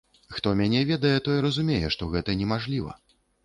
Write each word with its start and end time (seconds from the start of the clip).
Хто 0.35 0.53
мяне 0.61 0.81
ведае, 0.91 1.11
той 1.29 1.43
разумее, 1.47 1.87
што 1.99 2.11
гэта 2.17 2.39
немажліва. 2.43 3.01